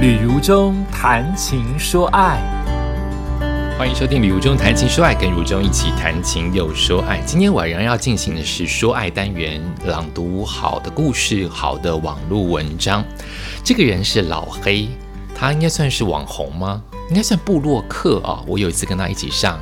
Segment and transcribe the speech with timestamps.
[0.00, 2.40] 旅如中谈情说爱，
[3.78, 7.20] 欢迎收听《旅如中谈情说爱》，跟如中一起谈情又说爱。
[7.26, 13.04] 今天晚上要进行的是说爱单元，朗读好的故事、好的网络文章。
[13.62, 14.88] 这个人是老黑，
[15.34, 16.82] 他应该算是网红吗？
[17.10, 18.42] 应该算部落客啊。
[18.46, 19.58] 我有一次跟他一起上《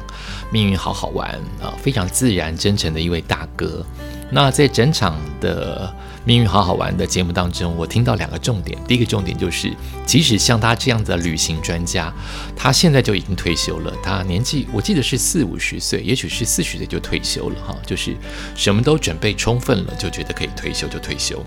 [0.53, 3.85] 命运好好玩》啊，非常自然真诚的一位大哥。
[4.31, 5.91] 那在整场的
[6.25, 8.79] 《命运好好玩》的节目当中，我听到两个重点。
[8.87, 9.75] 第一个重点就是，
[10.05, 12.13] 即使像他这样的旅行专家，
[12.55, 13.91] 他现在就已经退休了。
[14.03, 18.15] 他年纪我记得是四五十岁，也许是四十岁就退休了哈，就是
[18.55, 21.43] 什么都准备充分了，就觉得可以退休就退休。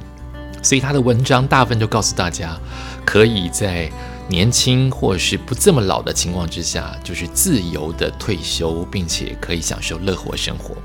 [0.63, 2.59] 所以他的文章大部分就告诉大家，
[3.05, 3.91] 可以在
[4.27, 10.75] 年轻或是不这么老的情况之下，就是自由的退休，并且可以享受乐活生活。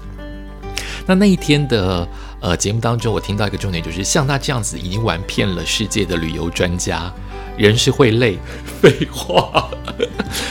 [1.07, 2.07] 那那一天的
[2.41, 7.13] 呃节目当中，我听到一个重点，就是像他这样子已经玩遍了世界的旅游专家，
[7.57, 8.39] 人是会累。
[8.83, 9.71] 废话，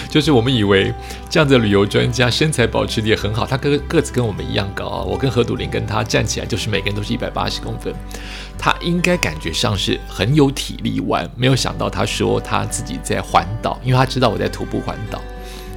[0.10, 0.92] 就是我们以为
[1.30, 5.04] 这样的旅游专家身材保持的也很好，他个个子跟我们一样高啊。
[5.04, 7.94] 我跟何笃林跟他站起来，就是每个人都是一百八十公分，
[8.58, 11.30] 他应该感觉上是很有体力玩。
[11.36, 15.22] 没有想到他说他自己在环岛，因为他知道我在徒步环岛，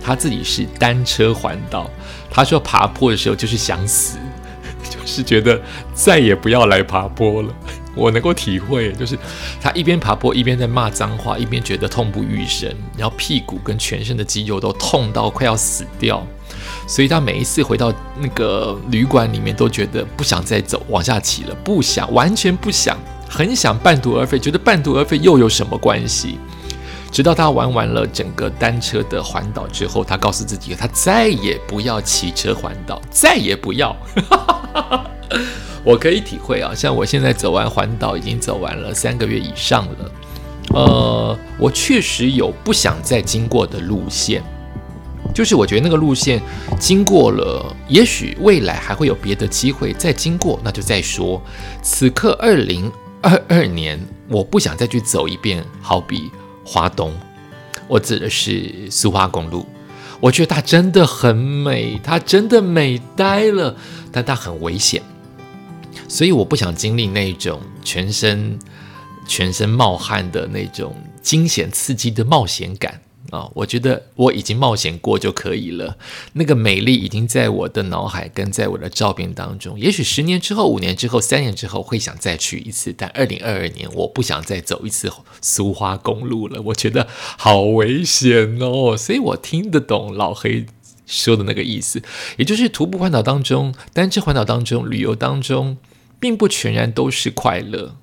[0.03, 1.91] 他自己是单车环岛。
[2.31, 4.17] 他说爬坡的时候就是想死。
[4.91, 5.61] 就是觉得
[5.93, 7.49] 再也不要来爬坡了，
[7.95, 9.19] 我能够体会，就是
[9.61, 16.27] 他一边爬坡一边在骂脏话，一边觉得痛不欲生，然后屁股跟全身的肌肉都痛到快要死掉，
[16.87, 22.97] 所以他每一次回到那个旅馆里面都觉得不想再走往下骑了，不想，完全不想，
[23.29, 26.39] 很想半途而废，觉得半途而废又有什么关系？
[27.11, 33.97] 直到他玩完了整个单车的环岛之后，他告诉自己，他再也不要骑车环岛，再也不要。
[35.85, 40.13] 我可以体会啊，像我现在走完环岛，已经走完了三个月以上了。
[40.75, 44.43] 呃，我确实有不想再经过的路线，
[45.35, 46.43] 就是我觉得那个路线
[46.79, 51.41] 经过了，也许未来还会有别的机会再经过，那就再说。
[51.81, 52.93] 此刻二零
[53.23, 53.99] 二二年，
[54.29, 56.31] 我不想再去走一遍，好比。
[56.71, 57.11] 华东，
[57.89, 59.67] 我指的是苏花公路。
[60.21, 63.75] 我觉得它真的很美，它真的美呆了，
[64.13, 65.01] 但它很危险，
[66.09, 68.59] 所以我不想经历那种全身
[69.27, 73.01] 全身冒汗的那种惊险刺激的冒险感。
[73.31, 75.99] 啊，我觉得我已经冒险过就可以了。
[76.33, 79.79] 那个美丽已经在我的脑海跟在我的照片当中。
[79.79, 85.13] 也许十年之后、五年之后、三年之后会想再去一次，但二零二二年我不想再走一次
[85.43, 86.63] 苏花公路了。
[86.63, 87.07] 我觉得
[87.37, 90.65] 好危险哦，所以我听得懂老黑
[91.07, 92.03] 说的那个意思，
[92.39, 95.77] 也就是徒步环岛当中、单车环岛当中、旅游当中，
[96.19, 97.97] 并不全然都是快乐。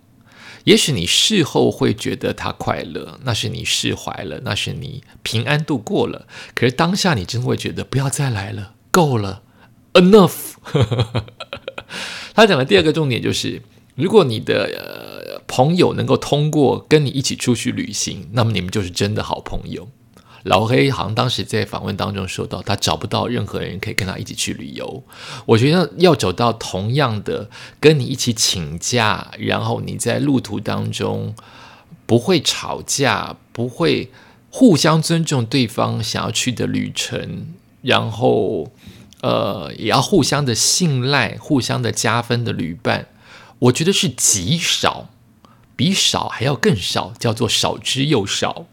[0.65, 6.27] 也许你事后会觉得他快乐，那是你释怀了，那是你平安度过了。
[6.53, 9.41] 可是当下你真会觉得不要再来了，够了
[9.93, 10.53] ，enough。
[12.35, 13.61] 他讲的第二个重点就是，
[13.95, 19.87] 如果你的朋友能够通过跟你一起出去旅行，那么你们就是真的好朋友。
[20.45, 25.03] 老黑好像当时在访问当中说到，他找不到任何人可以跟他一起去旅游。
[25.47, 31.33] 我觉得要走到同样的跟你一起请假，然后你在路途当中
[32.05, 34.11] 不会吵架，不会
[34.51, 37.47] 互相尊重对方想要去的旅程，
[37.81, 38.71] 然后
[39.21, 43.07] 呃也要互相的信赖、互相的加分的旅伴，
[43.57, 45.09] 我觉得是极少，
[45.75, 48.67] 比少还要更少，叫做少之又少。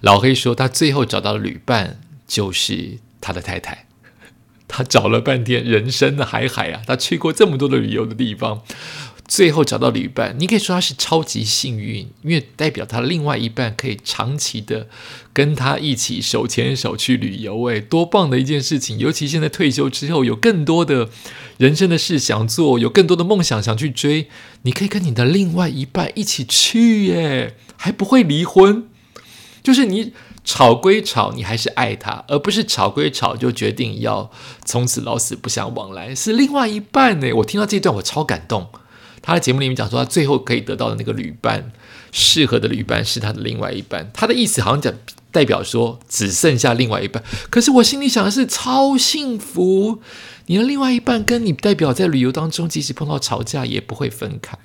[0.00, 3.86] 老黑说，他最后找到的旅伴就是他的太太。
[4.68, 8.62] 他找了半天，人生的海海啊，他去过这么多的旅游的地方，
[9.28, 14.88] 最后找到旅伴，你可以说他是超级幸运，因为代表他另外一半可以长期的
[15.32, 18.98] 跟他一起手牵手去旅游，诶，多棒的一件事情！
[18.98, 21.08] 尤其现在退休之后，有更多的
[21.58, 24.26] 人生的事想做，有更多的梦想想去追，
[24.62, 28.88] 你可以跟你的另外一半一起去，耶，还不会离婚。
[29.66, 30.12] 就是你
[30.44, 34.30] 吵归吵，你还是爱他，而不是吵归吵就决定要
[34.64, 36.14] 从此老死不相往来。
[36.14, 37.32] 是另外一半呢？
[37.32, 38.68] 我听到这段我超感动。
[39.20, 41.72] 他在节目里面讲说，他最后可以得到的那个旅伴，
[42.12, 44.08] 适合的旅伴是他的另外一半。
[44.14, 44.94] 他的意思好像讲
[45.32, 47.20] 代表说只剩下另外一半。
[47.50, 50.00] 可是我心里想的是超幸福，
[50.46, 54.56] 你的另外一半跟你代表在旅游当中，即使碰到吵架也不会分开，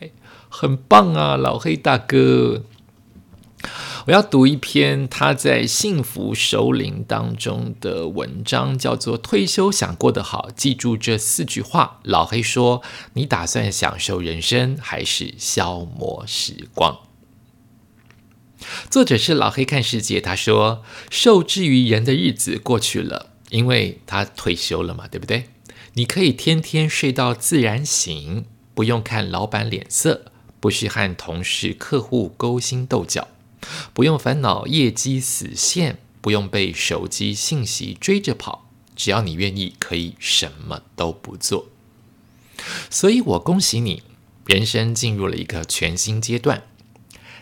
[0.48, 2.62] 很棒啊，老黑大哥。
[4.08, 10.48] 我要读一篇他在《幸福首领》当中的文章，叫做《退休想过得好》。
[10.56, 12.00] 记住这四句话。
[12.04, 12.82] 老黑说
[13.14, 16.98] ：“你打算享受人生，还是消磨时光？”
[18.90, 25.50] 作者是老黑看世界，他说：“受制于人的日子过去了，因为他退休了嘛，对不对？
[25.94, 30.26] 你可以天天睡到自然醒，不用看老板脸色，
[30.60, 33.28] 不需和同事、客户勾心斗角，
[33.94, 38.70] 不用烦恼业绩死线，不用被手机信息追着跑。
[38.96, 41.68] 只要你愿意，可以什么都不做。
[42.90, 44.04] 所以我恭喜你，
[44.46, 46.64] 人生进入了一个全新阶段。”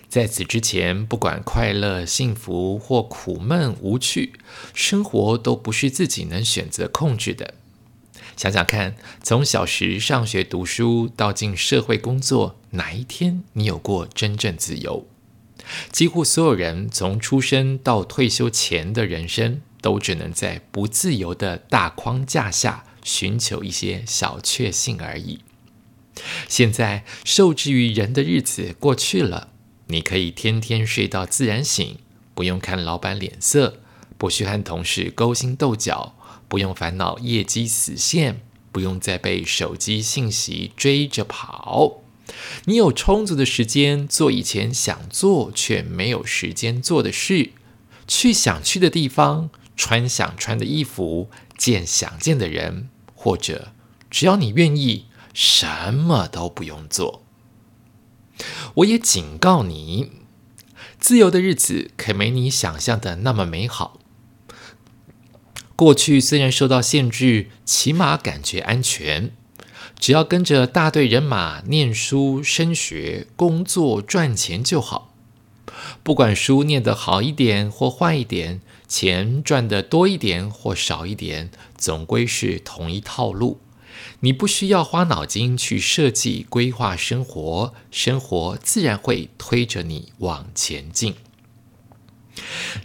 [0.10, 4.34] 在此之前，不管快乐、幸福或苦闷、无趣，
[4.74, 7.54] 生活都不是自己能选择控制的。
[8.36, 15.06] 想想看，从小时上学读书到进社会工作，哪一天你有过真正自由？
[15.92, 25.40] 几乎所有人从出生到退休前的人生，都只能在不自由的大框架下寻求一些小确幸而已。
[26.48, 29.50] 现在受制于人的日子过去了。
[29.88, 31.98] 你可以天天睡到自然醒，
[32.36, 33.80] 不用看老板脸色，
[34.20, 36.16] 不需和同事勾心斗角，
[36.48, 42.02] 不用烦恼业绩死线，不用再被手机信息追着跑。
[42.66, 47.52] 你有充足的时间做以前想做却没有时间做的事，
[48.08, 53.74] 去想去的地方，穿想穿的衣服，见想见的人，或者
[54.10, 57.24] 只要你愿意，什么都不用做。
[58.76, 60.12] 我也警告你，
[61.00, 64.00] 自由的日子可没你想象的那么美好。
[65.76, 69.32] 过去虽然受到限制，起码感觉安全。
[70.00, 75.14] 只要跟着大队人马念书、升学、工作、赚钱就好。
[76.02, 83.60] 不管书念得好一点或坏一点，钱赚得多一点或少一点，总归是同一套路。
[84.22, 91.16] 你不需要花脑筋去设计规划生活，生活自然会推着你往前进。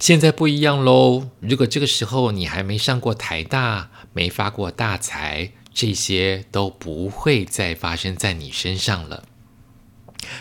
[0.00, 1.28] 现在不一样喽！
[1.40, 9.24] 如果这个时候你还没上过台大，没发过大财，这些都不会再发生在你身上了。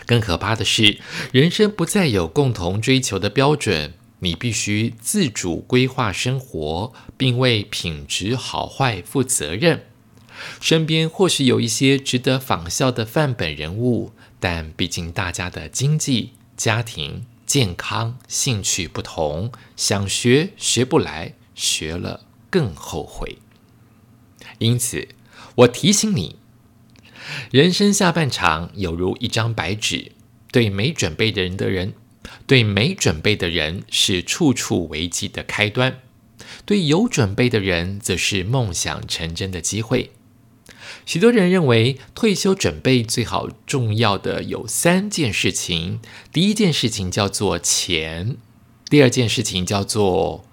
[0.06, 0.98] 更可怕的是，
[1.32, 9.84] 人生不再有共同追求的标准，你必须自主规划生活，并为品质好坏负责任。
[10.60, 23.38] 身边或许有一些值得仿效的范本人物，但毕竟大家的经济、家庭、健康、兴趣不同，想学学不来，学了更后悔。
[24.58, 25.08] 因此，
[25.56, 26.36] 我提醒你，
[27.50, 30.12] 人生下半场有如一张白纸，
[30.50, 31.94] 对没准备的人的人，
[32.46, 35.92] 对没准备的人是处处危机的开端；
[36.64, 40.10] 对有准备的人，则是梦想成真的机会。
[41.06, 46.00] 许多人认为，退休准备最好重要的有三件事情。
[46.32, 48.36] 第一件事情叫做钱，
[48.88, 50.44] 第二件事情叫做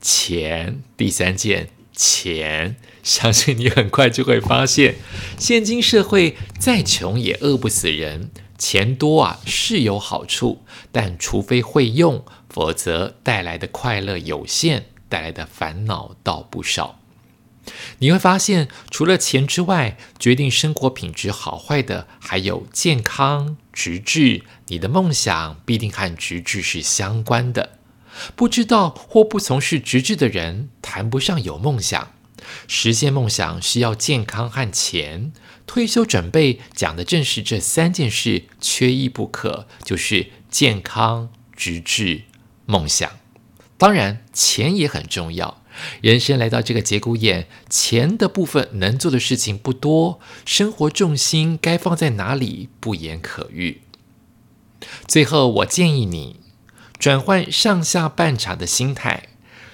[0.00, 1.70] 钱，第三件
[2.00, 2.76] 钱。
[3.02, 4.96] 相信你很快就会发现，
[5.38, 8.30] 现今社会再穷也饿不死人。
[8.56, 16.98] 钱多啊是有好处，但除非会用，否则带来的快乐有限，带来的烦恼倒不少。
[17.98, 27.79] 你会发现，除了钱之外，决定生活品质好坏的还有健康、直至你的梦想必定和直至是相关的。
[28.34, 32.12] 不知道或不从事直至的人，谈不上有梦想。
[32.66, 35.32] 实现梦想需要健康和钱。
[35.66, 42.22] 退休准备讲的正是这三件事，缺一不可，就是健康、直至、
[42.66, 43.10] 梦想。
[43.78, 45.62] 当然，钱也很重要。
[46.00, 53.82] 人生来到这个节骨眼，钱的部分能做的事情不多，生活重心该放在哪里，不言可喻。
[55.06, 56.39] 最后，我建议你
[57.00, 59.28] 转换上下半场的心态。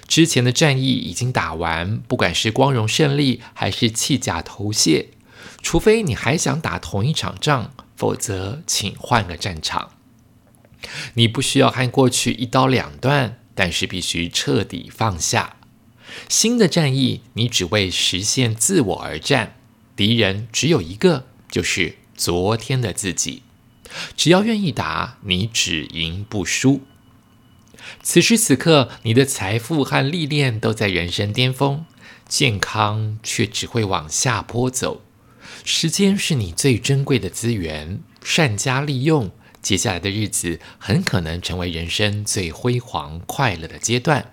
[0.07, 5.09] 之前的战役已经打完，不管是光荣胜利还是弃甲投谢，
[5.61, 9.91] 除非你还想打同一场仗，否则请换个战场。
[11.15, 15.57] 你不需要和过去一刀两断，但是必须彻底放下。
[16.29, 19.57] 新的战役，你只为实现自我而战，
[19.97, 23.43] 敌人只有一个，就是昨天的自己。
[24.17, 26.83] 只要愿意打，你只赢不输。
[28.03, 31.85] 此时此刻，你的财富和历练都在人生巅峰，
[32.29, 35.03] 健康却只会往下坡走。
[35.65, 39.31] 时间是你最珍贵的资源，善加利用，
[39.63, 44.33] 接下来的日子很可能成为人生最辉煌快乐的阶段。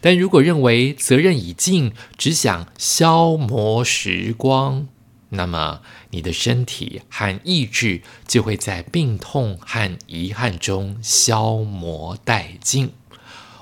[0.00, 4.88] 但如果认为责任已尽，只想消磨时光，
[5.30, 12.92] 那么你的身体和意志就会在病痛和遗憾中消磨殆尽。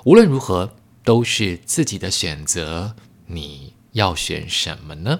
[0.05, 2.95] 无论如何，都是自己的选择。
[3.27, 5.19] 你要选什么呢？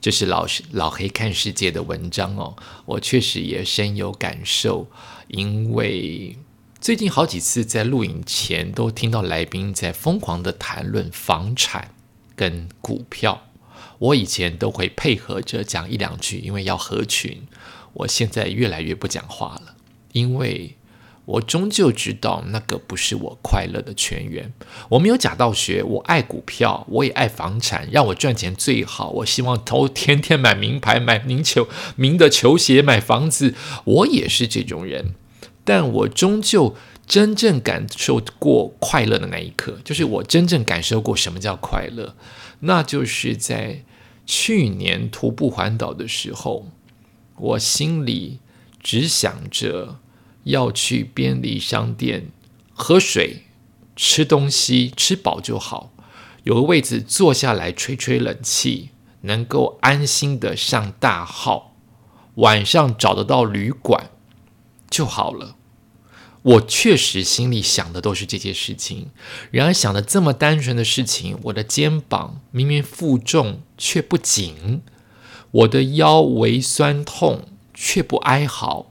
[0.00, 2.56] 这是老老黑看世界的文章哦，
[2.86, 4.90] 我确实也深有感受，
[5.28, 6.38] 因为
[6.80, 11.94] 最近好几次在录影前都听到来宾在疯狂的谈论房产
[12.34, 13.49] 跟股票。
[14.00, 17.46] 我以前都会配合着讲一两句，因为要合群。
[17.92, 19.74] 我现在越来越不讲话了，
[20.12, 20.76] 因为
[21.24, 24.52] 我终究知道那个不是我快乐的泉源。
[24.90, 29.10] 我没有假道学，我爱股票，我也爱房产，让我赚钱最好。
[29.10, 33.54] 我希望都天天买名牌，买名球名的球鞋，买房子。
[33.84, 35.14] 我也是这种人，
[35.64, 36.76] 但我终究
[37.06, 42.14] 真正感受过快乐的那一刻，就是我真正感受过什么叫快乐，
[42.60, 43.82] 那就是在。
[44.32, 46.68] 去年徒步环岛的时候，
[47.36, 48.38] 我心里
[48.80, 49.98] 只想着
[50.44, 52.28] 要去便利商店
[52.72, 53.46] 喝水、
[53.96, 55.90] 吃东西，吃饱就好，
[56.44, 58.90] 有个位置坐下来吹吹冷气，
[59.22, 61.74] 能够安心的上大号，
[62.36, 64.10] 晚上找得到旅馆
[64.88, 65.56] 就好了。
[66.42, 69.10] 我确实心里想的都是这些事情，
[69.50, 74.80] 然而想的这么单纯的事情，我的肩膀明明负重却不紧，
[75.50, 78.90] 我的腰围酸痛却不哀嚎。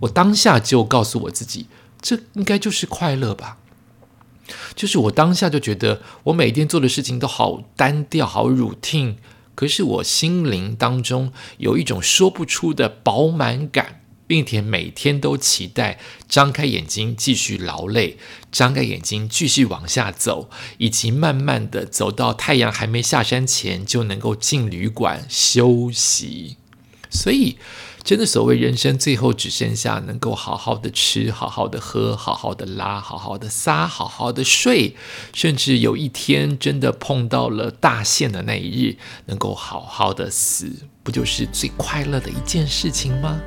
[0.00, 1.66] 我当下就告诉我自己，
[2.00, 3.58] 这应该就是快乐吧。
[4.74, 9.14] 就是我当下就觉得，我每天做的事情都好单调，好 routine，
[9.54, 14.01] 可是我心灵当中有一种说不出的饱满感。
[14.26, 15.98] 并且每天都期待
[16.28, 18.16] 张开眼睛继续劳累，
[18.50, 20.48] 张开眼睛继续往下走，
[20.78, 26.56] 以及慢慢的走到太阳还没下山前就能够进旅馆休息。
[27.10, 27.56] 所以。
[28.04, 34.96] 真的，所谓人生最后只剩下能够好好的吃、好好的喝、好好的拉、好好的撒、好好的睡，
[35.32, 40.72] 甚至有一天真的碰到了大限的那一日，能够好好的死，
[41.04, 43.40] 不就是最快乐的一件事情吗？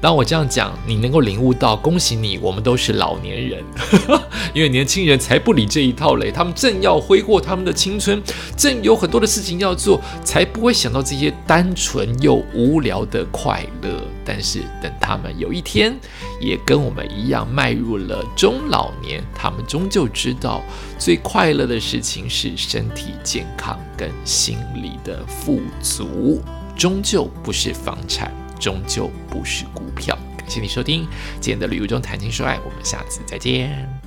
[0.00, 3.64] 当我这样讲，你能够领悟到，恭喜你，我们都是老年人，
[4.54, 8.22] 因为年轻人才不理这一套嘞，他们正要挥霍他们的青春，
[8.56, 14.00] 正有很多的事情要做，才不会想到这些单纯又无聊的快乐。
[14.24, 15.96] 但是等他们有一天
[16.40, 20.60] 也跟我们一样迈入了中老年，他们终究知道
[20.98, 26.42] 最快乐的事情是身体健康跟心理的富足，
[26.76, 30.16] 终究不是房产，终究不是股票。
[30.36, 31.06] 感谢你收听
[31.40, 34.05] 今天的旅游中谈情说爱，我们下次再见。